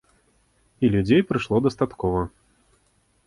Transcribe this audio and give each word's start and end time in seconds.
І 0.85 0.89
людзей 0.95 1.21
прыйшло 1.31 1.55
дастаткова. 1.67 2.21